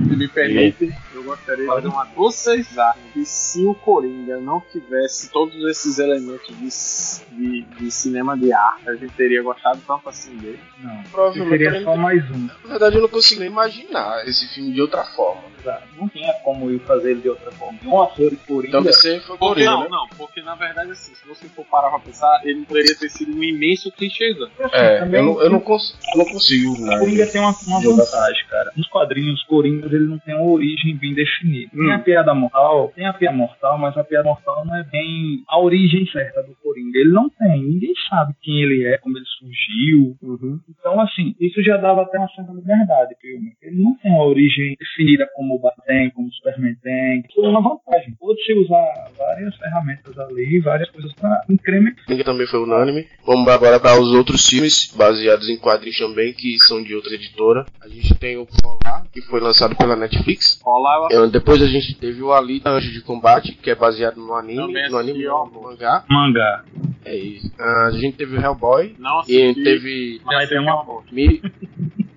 [0.07, 0.93] se me permite,
[1.25, 2.05] gostaria de fazer uma.
[2.15, 8.38] Vocês acham que se o Coringa não tivesse todos esses elementos de, de, de cinema
[8.38, 10.59] de arte, a gente teria gostado tanto assim dele?
[10.79, 12.47] Não, provavelmente seria só mais um.
[12.63, 15.55] Na verdade, eu não consigo nem imaginar esse filme de outra forma.
[15.97, 17.79] Não tinha como eu fazer ele de outra forma.
[17.83, 18.67] Um ator de Coringa.
[18.67, 19.71] Então você foi Coringa.
[19.71, 19.88] Não, né?
[19.89, 23.35] não, porque na verdade, assim, se você for parar pra pensar, ele poderia ter sido
[23.35, 24.49] um imenso clichêzão.
[24.71, 26.73] É, eu não, eu não, cons eu não consigo.
[26.73, 28.71] O Coringa tem uma, uma vantagem, cara.
[28.75, 31.71] Nos quadrinhos, Coringa ele não tem uma origem bem definida.
[31.73, 31.86] Hum.
[31.86, 35.43] Tem a piada mortal, tem a piada mortal, mas a piada mortal não é bem
[35.47, 36.99] a origem certa do Coringa.
[36.99, 37.63] Ele não tem.
[37.63, 40.17] Ninguém sabe quem ele é, como ele surgiu.
[40.21, 40.60] Uhum.
[40.69, 43.54] Então, assim, isso já dava até uma certa liberdade filme.
[43.62, 47.23] Ele não tem uma origem definida como o Batman, como o Superman tem.
[47.28, 48.13] Isso é uma vantagem.
[48.19, 52.06] Pode-se usar várias ferramentas ali, várias coisas para incrementar.
[52.23, 53.08] também foi unânime.
[53.25, 57.65] Vamos agora para os outros filmes, baseados em quadrinhos também, que são de outra editora.
[57.82, 60.62] A gente tem o Polar, que foi lançado pela Netflix.
[60.62, 64.33] Polar, é, Depois a gente teve o Alita Anjo de Combate, que é baseado no
[64.33, 66.03] anime, no anime não, no mangá.
[66.09, 66.63] Mangá.
[67.03, 67.47] É isso.
[67.59, 68.95] Uh, a gente teve o Hellboy.
[68.97, 70.21] Não assisti, e teve.
[70.25, 71.41] Mas tem uma Mi,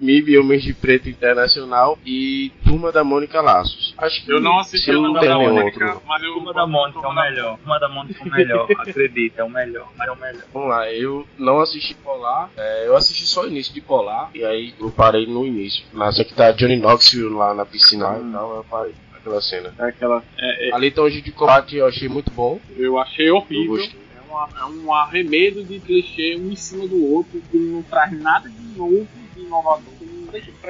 [0.01, 3.95] MIB Homens de Preto Internacional e Turma da Mônica Laços.
[3.99, 6.03] Acho que eu não assisti a Turma da Mônica, outro.
[6.07, 7.59] mas eu Turma da Mônica é o melhor.
[7.59, 10.43] Turma da Mônica é o melhor, acredita, é o melhor, mas é o melhor.
[10.53, 14.45] Vamos lá, eu não assisti Polar, é, eu assisti só o início de Polar e
[14.45, 15.85] aí eu parei no início.
[15.93, 18.29] Mas que tá Johnny Knoxville lá na piscina hum.
[18.29, 19.75] e tal, eu parei aquela cena.
[19.79, 22.61] É aquela, é, é, Ali então de combate eu achei muito bom.
[22.77, 23.77] Eu achei horrível.
[23.77, 28.13] Eu é, é um arremedo de clichê um em cima do outro que não traz
[28.13, 29.09] nada de novo,
[29.49, 29.99] inovador.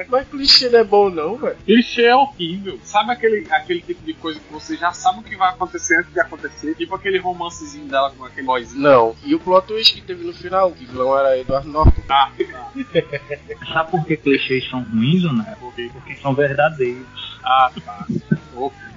[0.09, 1.57] Mas clichê não é bom não, velho.
[1.65, 2.79] Clichê é horrível.
[2.83, 6.13] Sabe aquele, aquele tipo de coisa que você já sabe o que vai acontecer antes
[6.13, 6.75] de acontecer?
[6.75, 8.81] Tipo aquele romancezinho dela com aquele boyzinho.
[8.81, 9.15] Não.
[9.23, 12.01] E o plot twist que teve no final, que o vilão era Eduardo Norton.
[12.09, 12.71] Ah, tá.
[13.73, 15.57] sabe por que clichês são ruins, né?
[15.59, 17.05] Porque são verdadeiros.
[17.43, 18.07] Ah, tá.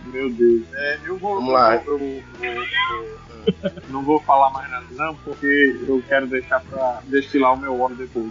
[0.06, 0.62] Meu Deus.
[0.74, 1.36] É, eu vou.
[1.36, 1.76] Vamos lá.
[1.76, 3.18] Eu, eu, eu,
[3.88, 7.96] não vou falar mais nada, não, porque eu quero deixar pra destilar o meu óleo
[7.96, 8.30] depois.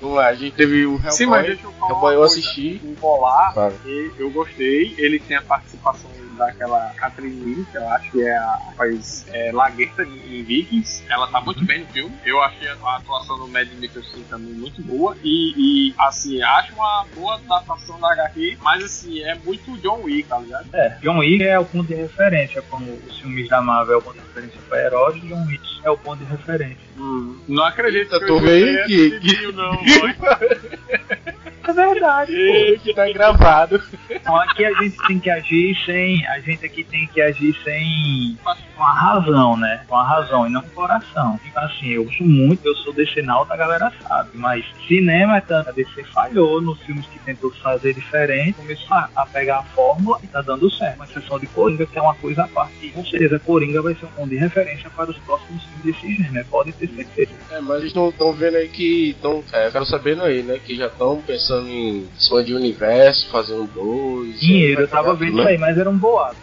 [0.00, 1.12] Vamos lá, a gente teve o Hellboy.
[1.12, 1.92] Sim, mas deixa eu falar.
[1.92, 2.80] Hellboy eu assisti.
[2.84, 3.74] O Polar, claro.
[4.18, 4.94] eu gostei.
[4.98, 9.50] Ele tem a participação daquela Catherine Lee, que eu acho que é a faz é,
[9.52, 11.04] Lagueta em Vikings.
[11.08, 12.14] Ela tá muito bem no filme.
[12.24, 15.16] Eu achei a atuação do Mad Mikkelsen também muito boa.
[15.22, 20.28] E, e, assim, acho uma boa adaptação da HQ, mas assim, é muito John Wick,
[20.28, 20.66] tá ligado?
[20.72, 24.02] É, John Wick é o ponto de referência, como os filmes da Marvel é o
[24.02, 26.86] ponto de referência para heróis, John Wick é o ponto de referência.
[26.98, 29.52] Hum, não acredito que eu tô vendo que, que...
[29.52, 29.72] não,
[31.66, 32.32] É verdade.
[32.32, 33.82] E, que tá gravado.
[34.08, 36.25] Então aqui a gente tem que agir sem.
[36.28, 38.38] A gente aqui tem que agir sem.
[38.76, 39.84] Com a razão, né?
[39.88, 41.40] Com a razão e não com o coração.
[41.46, 44.30] Então assim, eu sou muito, eu sou DC Nauta, a galera sabe.
[44.34, 45.70] Mas cinema é tanto.
[45.70, 48.54] A DC falhou nos filmes que tentou fazer diferente.
[48.54, 50.96] Começou a, pegar a fórmula e tá dando certo.
[50.96, 52.74] Uma exceção de Coringa, que é uma coisa à parte.
[52.82, 56.22] E com certeza Coringa vai ser um ponto de referência para os próximos filmes desse
[56.22, 56.46] gênero.
[56.50, 57.32] Pode ter certeza.
[57.50, 59.16] É, mas eles estão vendo aí que.
[59.20, 60.58] Tão, é, eu quero sabendo aí, né?
[60.58, 64.40] Que já estão pensando em expandir o universo, fazer um 2.
[64.40, 66.36] Dinheiro, eu tava vendo isso aí, mas era um boato.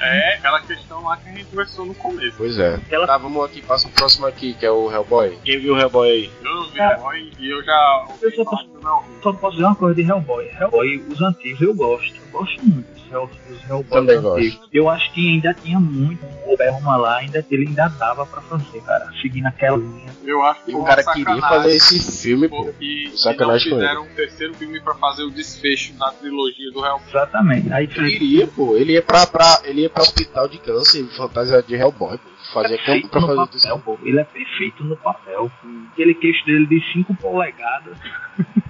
[0.00, 2.34] É, aquela questão lá que a gente conversou no começo.
[2.36, 2.80] Pois é.
[2.90, 5.38] Ela- Tá, vamos aqui, passa o próximo aqui, que é o Hellboy.
[5.44, 6.30] Quem viu o Hellboy aí?
[6.44, 6.92] Eu não vi É.
[6.94, 9.04] Hellboy e eu já Eu só que não.
[9.22, 10.50] Só posso dizer uma coisa de Hellboy.
[10.60, 12.14] Hellboy, os antigos eu gosto.
[12.16, 14.68] Eu gosto muito Hell- dos Hellboy Também antigos.
[14.72, 16.24] Eu acho que ainda tinha muito.
[16.46, 19.10] O Berma lá, ainda, ele ainda dava pra fazer, cara.
[19.20, 20.08] Seguindo aquela linha.
[20.24, 22.64] Eu acho que E o cara queria fazer esse filme, pô.
[22.64, 26.84] porque Sacanagem não com fizeram um terceiro filme pra fazer o desfecho da trilogia do
[26.84, 27.08] Hellboy.
[27.08, 27.72] Exatamente.
[27.72, 28.76] Aí Ele iria, pô.
[28.76, 32.37] Ele ia pra, pra, ele ia pra hospital de câncer, fantasia de Hellboy, pô.
[32.52, 33.98] Fazer campo pra no fazer papel, pô.
[34.02, 35.50] Ele é perfeito no papel.
[35.92, 37.98] Aquele queixo dele de 5 polegadas.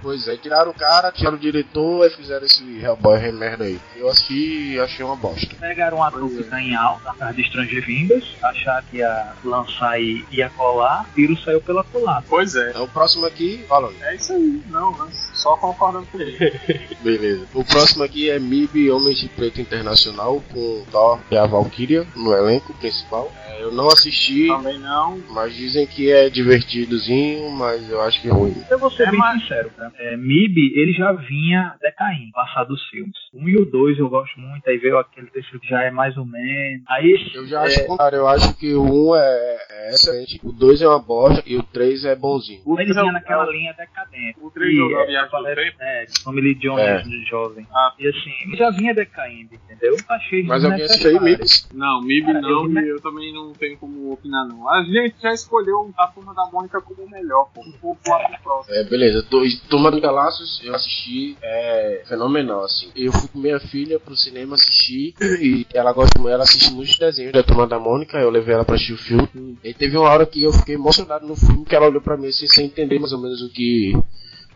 [0.01, 3.79] Pois é, tiraram o cara, tiraram o diretor e fizeram esse Hellboy merda aí.
[3.95, 5.55] Eu assisti e achei uma bosta.
[5.59, 10.01] Pegaram um ator que tá em alta, a de Stranger Things, acharam que ia lançar
[10.01, 12.25] e ia colar, tiro saiu pela culatra.
[12.27, 12.71] Pois é.
[12.71, 13.95] Então o próximo aqui, falando.
[14.01, 14.63] É isso aí.
[14.67, 16.37] Não, mas só concordando com ele.
[17.01, 17.47] Beleza.
[17.53, 22.33] O próximo aqui é MIB Homens de Preto Internacional com Thor e a Valkyria no
[22.33, 23.31] elenco principal.
[23.47, 25.17] É, eu não assisti, Também não.
[25.29, 28.55] mas dizem que é divertidozinho, mas eu acho que é ruim.
[28.69, 29.91] Eu vou ser É, bem mas- sincero, cara.
[29.97, 33.15] É, MIB, ele já vinha decaindo, passado os filmes.
[33.33, 36.17] Um e o dois eu gosto muito, aí veio aquele terceiro que já é mais
[36.17, 36.83] ou menos.
[36.87, 40.51] Aí Eu já acho o contrário, eu acho que o 1 é, é excelente, o
[40.51, 42.61] 2 é uma bosta e o 3 é bonzinho.
[42.65, 44.37] O ele três é vinha naquela é linha decadente.
[44.41, 45.77] O três E, jogou a é, tempo?
[45.79, 47.01] É, de Family John É.
[47.01, 47.67] de jovem.
[47.73, 47.93] Ah.
[47.99, 49.95] E assim, já vinha decaindo, entendeu?
[50.09, 51.69] Achei Mas alguém assistiu aí, desnecessário.
[51.73, 51.79] MIB?
[51.79, 54.69] Não, MIB Cara, não, eu e eu também não tenho como opinar não.
[54.69, 57.63] A gente já escolheu a turma da Mônica como o melhor, pô.
[57.81, 58.75] Vou pular pro próximo.
[58.75, 59.25] É, beleza.
[59.69, 62.91] Turma do Galaços, eu assisti, é fenomenal, assim.
[62.95, 67.33] Eu fui com minha filha pro cinema assistir e ela gosta, ela assiste muitos desenhos
[67.33, 69.57] da Turma da Mônica, eu levei ela pra assistir o filme.
[69.63, 72.27] E teve uma hora que eu fiquei emocionado no filme, que ela olhou pra mim
[72.27, 73.93] assim, sem entender mais ou menos o que,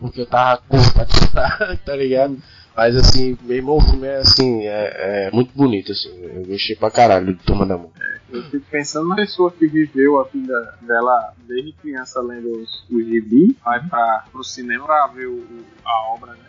[0.02, 0.78] o que eu tava com
[1.86, 2.38] tá ligado?
[2.76, 6.10] Mas assim, meu irmão, o filme é assim, é, é muito bonito, assim.
[6.24, 8.02] Eu gostei pra caralho de Turma da Mônica.
[8.32, 13.06] Eu fico pensando na pessoa que viveu a vida dela desde criança lendo os, os
[13.06, 15.46] gibi, vai pra, pro cinema pra ver o-
[15.86, 16.40] a obra, né?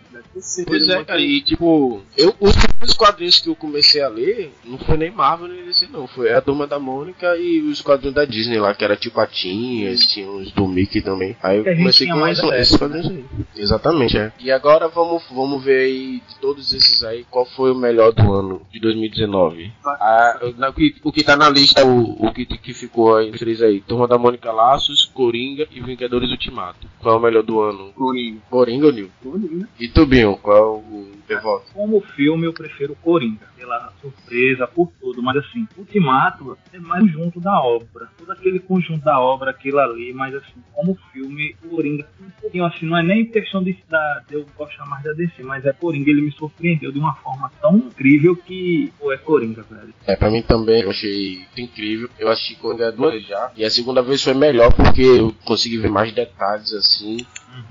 [0.67, 4.79] Pois é, cara, e tipo, eu, os primeiros quadrinhos que eu comecei a ler não
[4.79, 6.07] foi nem Marvel nem DC, não.
[6.07, 10.05] Foi a Turma da Mônica e os quadrinhos da Disney lá, que era tipo Patinhas,
[10.07, 11.37] tinha uns do Mickey também.
[11.43, 13.25] Aí eu comecei com mais esses, quadrinhos aí.
[13.57, 14.33] Exatamente, é.
[14.41, 18.33] E agora vamos, vamos ver aí, de todos esses aí, qual foi o melhor do
[18.33, 19.73] ano de 2019.
[19.85, 20.71] Ah, na-
[21.05, 24.19] o, que, tá na lista, o, o que, que ficou aí, três aí, Turma da
[24.19, 26.87] Mônica Laços, Coringa e Vingadores Ultimato.
[27.01, 27.93] Qual é o melhor do ano?
[27.93, 28.41] Coringa.
[28.51, 29.11] Coringa ou Nil?
[29.23, 29.69] Coringa.
[29.79, 31.65] E tu, Binho, qual o teu voto?
[31.73, 35.23] Como filme, eu prefiro Coringa, pela surpresa, por tudo.
[35.23, 38.09] Mas assim, Ultimato é mais um conjunto da obra.
[38.19, 40.13] Todo aquele conjunto da obra, aquilo ali.
[40.13, 44.35] Mas assim, como filme, Coringa, um pouquinho assim, não é nem questão de, da, de
[44.35, 46.11] eu gostar mais da DC, mas é Coringa.
[46.11, 49.95] Ele me surpreendeu de uma forma tão incrível que, pô, é Coringa, velho.
[50.07, 52.09] É, pra mim também, eu achei incrível.
[52.19, 53.53] Eu assisti Coringa duas já.
[53.57, 57.19] E a segunda vez foi melhor porque eu consegui ver mais detalhes assim.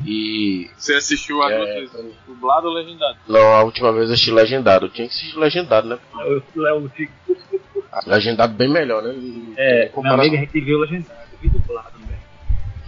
[0.06, 0.70] E.
[0.78, 1.86] Você assistiu a É,
[2.28, 3.18] dublado ou legendado?
[3.28, 4.86] Não, a última vez eu assisti legendado.
[4.86, 6.00] Eu tinha que assistir legendado, né?
[6.26, 7.14] Eu, Léo, fico-
[8.08, 9.14] Legendado bem melhor, né?
[9.58, 12.18] é, meu amigo, a gente viu legendado, vi dublado também.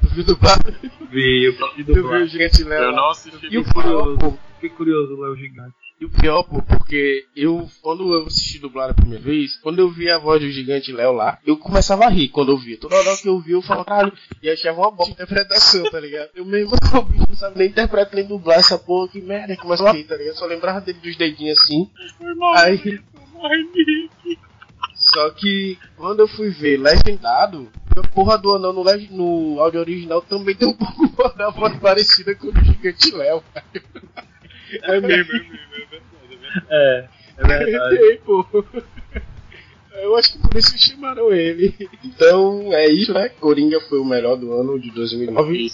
[0.01, 0.71] Tu viu dublado?
[1.11, 2.27] Vi, eu vi Tu viu o dublado.
[2.27, 2.83] Gigante Léo?
[2.85, 3.89] Eu não assisti E o dublado.
[3.89, 5.75] pior, pô, Fiquei curioso, Léo Gigante.
[5.99, 9.89] E o pior, pô, porque eu, quando eu assisti dublado a primeira vez, quando eu
[9.89, 12.77] vi a voz do gigante Léo lá, eu começava a rir quando eu via.
[12.77, 16.31] Toda hora que eu via, eu falava, caralho, e achava uma de interpretação, tá ligado?
[16.35, 19.91] Eu mesmo, o bicho não sabe nem interpretar nem dublar essa porra, que merda, começava
[19.91, 20.35] a rir, tá ligado?
[20.35, 21.89] Só lembrava dele dos dedinhos assim.
[22.35, 22.55] Mal.
[22.55, 22.99] Aí,
[24.95, 30.21] só que quando eu fui ver legendado, a porra do anão no, no áudio original
[30.21, 33.41] também tem um pouco da voz parecida com o do gigante Léo.
[34.83, 36.75] É mesmo, é mesmo, é verdade, é.
[36.75, 37.97] É, é verdade.
[37.97, 38.45] Tem, pô.
[40.01, 41.73] Eu acho que por isso chamaram ele.
[42.03, 43.29] Então é isso, né?
[43.29, 45.71] Coringa foi o melhor do ano de 2009.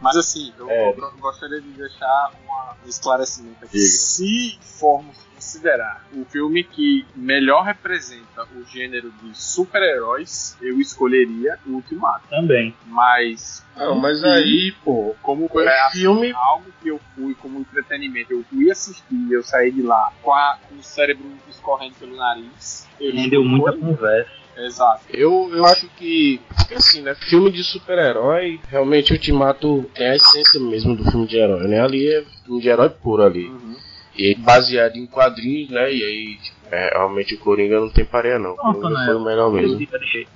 [0.00, 0.92] Mas assim, eu É.
[0.92, 3.72] go- gostaria de deixar uma- um esclarecimento aqui.
[3.76, 3.86] Diga.
[3.86, 11.72] Se formos considerar o filme que melhor representa o gênero de super-heróis, eu escolheria o
[11.72, 12.26] Ultimato.
[12.28, 12.74] Também.
[12.86, 16.32] Mas Não, mas aí, pô, como foi é filme.
[16.32, 20.58] algo que eu fui como entretenimento, eu fui assistir, eu saí de lá com, a-
[20.68, 22.86] com o cérebro escorrendo pelo nariz.
[23.00, 24.30] Eu Rendeu muita conversa.
[24.56, 25.02] Exato.
[25.12, 26.40] Eu, eu acho que.
[26.56, 27.14] Porque assim, né?
[27.14, 31.80] Filme de super-herói, realmente Ultimato tem a essência mesmo do filme de herói, né?
[31.80, 33.48] Ali é filme de herói puro ali.
[33.48, 33.76] Uhum.
[34.16, 35.92] E baseado em quadrinhos, né?
[35.92, 38.56] E aí, tipo, É, realmente o Coringa não tem pareia não.
[38.56, 39.06] Nossa, o Coringa né?
[39.06, 39.78] foi o melhor mesmo.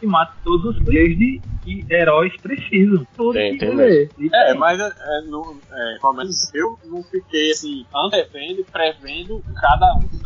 [0.02, 3.06] E mata todos os players de que heróis precisam.
[3.16, 4.10] Todos Tem, que tem ler.
[4.32, 9.42] É, mas é, é, no, é, pelo menos eu não fiquei assim, antevendo e prevendo
[9.60, 10.19] cada um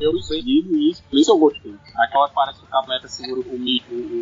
[0.00, 1.74] Eu entendi e isso, por isso eu gostei.
[1.96, 4.20] Aquela que parece que o Capeta segura o, o, o,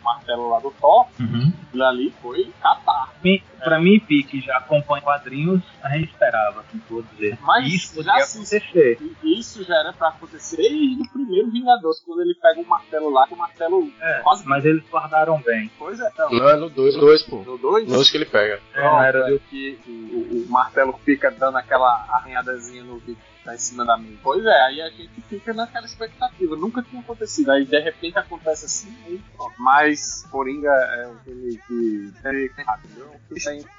[0.00, 1.52] o martelo lá do Thor, Uhum.
[1.68, 3.12] aquilo ali foi catar.
[3.22, 7.36] Mim- Pra mim, Pique, já acompanha quadrinhos, a gente esperava, assim, vou dizer.
[7.42, 8.98] Mas isso já acontecer.
[9.22, 13.10] E isso já era pra acontecer desde o primeiro Vingadores, quando ele pega o martelo
[13.10, 14.46] lá, que o martelo É, quase.
[14.46, 15.68] mas eles guardaram bem.
[15.76, 16.30] Pois é, não.
[16.30, 17.38] Não, é no 2, dois, pô.
[17.42, 17.88] No 2?
[17.88, 18.60] No 2 que ele pega.
[18.72, 22.98] É, não era Pronto, é que o, o- o martelo fica dando aquela arranhadazinha no
[22.98, 24.18] vidro tá em cima da mesa.
[24.22, 26.56] Pois é, aí a gente fica naquela expectativa.
[26.56, 27.50] Nunca tinha acontecido.
[27.50, 29.54] Aí de repente acontece assim, aí pronto.
[29.58, 32.48] Mas Coringa é um filme que é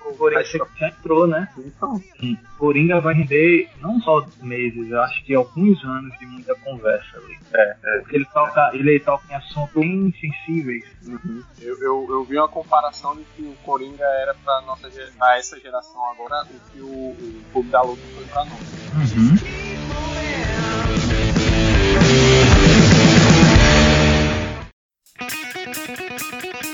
[0.02, 0.44] pro- Coringa
[0.80, 1.48] já entrou, né?
[1.58, 2.38] Então, Sim.
[2.58, 7.38] Coringa vai render não só meses, eu acho que alguns anos de muita conversa ali.
[7.54, 8.00] É, é.
[8.00, 10.86] Porque ele toca, ele toca em assuntos bem sensíveis.
[11.06, 11.44] Uhum.
[11.62, 15.60] Eu, eu, eu vi uma comparação de que o Coringa era pra, nossa, pra essa
[15.60, 19.59] geração agora o que o, o Clube da Luta foi pra nós.
[25.70, 26.69] Música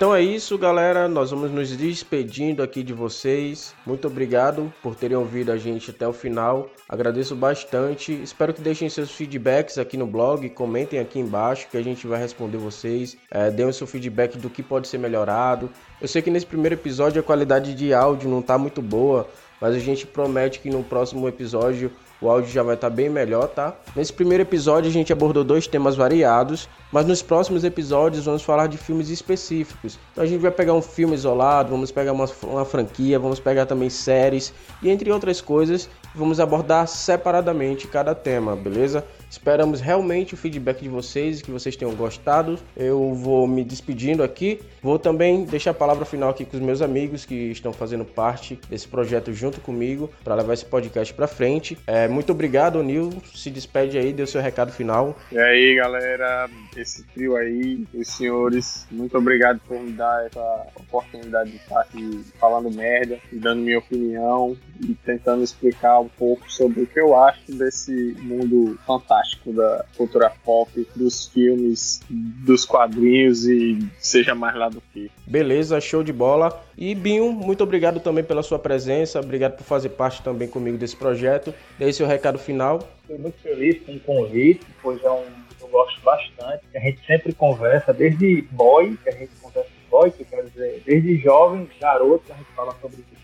[0.00, 1.06] Então é isso, galera.
[1.10, 3.74] Nós vamos nos despedindo aqui de vocês.
[3.84, 6.70] Muito obrigado por terem ouvido a gente até o final.
[6.88, 8.10] Agradeço bastante.
[8.22, 10.48] Espero que deixem seus feedbacks aqui no blog.
[10.48, 13.14] Comentem aqui embaixo que a gente vai responder vocês.
[13.30, 15.68] É, deem o seu feedback do que pode ser melhorado.
[16.00, 19.28] Eu sei que nesse primeiro episódio a qualidade de áudio não tá muito boa,
[19.60, 23.48] mas a gente promete que no próximo episódio o áudio já vai estar bem melhor,
[23.48, 23.74] tá?
[23.96, 28.66] Nesse primeiro episódio a gente abordou dois temas variados, mas nos próximos episódios vamos falar
[28.66, 29.98] de filmes específicos.
[30.12, 33.66] Então a gente vai pegar um filme isolado, vamos pegar uma, uma franquia, vamos pegar
[33.66, 34.52] também séries
[34.82, 39.04] e entre outras coisas, vamos abordar separadamente cada tema, beleza?
[39.30, 42.58] Esperamos realmente o feedback de vocês e que vocês tenham gostado.
[42.76, 44.60] Eu vou me despedindo aqui.
[44.82, 48.58] Vou também deixar a palavra final aqui com os meus amigos que estão fazendo parte
[48.68, 51.78] desse projeto junto comigo para levar esse podcast para frente.
[51.86, 53.10] É, muito obrigado, Nil.
[53.32, 55.16] Se despede aí, dê o seu recado final.
[55.30, 61.50] E aí, galera, esse trio aí, os senhores, muito obrigado por me dar essa oportunidade
[61.50, 66.86] de estar aqui falando merda, dando minha opinião e tentando explicar um pouco sobre o
[66.86, 74.34] que eu acho desse mundo fantástico da cultura pop, dos filmes, dos quadrinhos e seja
[74.34, 75.10] mais lá do que.
[75.26, 76.62] Beleza, show de bola.
[76.76, 79.20] E Binho, muito obrigado também pela sua presença.
[79.20, 81.54] Obrigado por fazer parte também comigo desse projeto.
[81.80, 82.88] Aí seu recado final.
[83.02, 85.24] Estou muito feliz com o convite, pois é um
[85.60, 86.64] eu gosto bastante.
[86.74, 90.82] A gente sempre conversa, desde boy, que a gente conversa com boy, que quer dizer,
[90.84, 93.19] desde jovem, garoto, que a gente fala sobre esse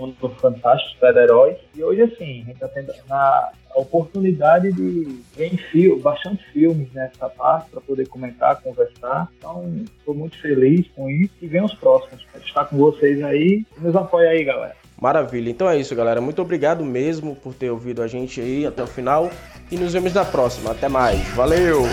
[0.00, 1.56] mundo fantástico, super-heróis.
[1.74, 6.92] E hoje, assim, a gente está tendo a oportunidade de ver em fio, bastante filmes
[6.92, 9.28] nessa parte para poder comentar, conversar.
[9.38, 9.64] Então,
[9.98, 12.24] estou muito feliz com isso e vem os próximos.
[12.32, 14.76] Quero estar com vocês aí nos apoia aí, galera.
[15.00, 15.50] Maravilha.
[15.50, 16.20] Então é isso, galera.
[16.20, 19.30] Muito obrigado mesmo por ter ouvido a gente aí até o final.
[19.70, 20.72] E nos vemos na próxima.
[20.72, 21.26] Até mais.
[21.30, 21.84] Valeu!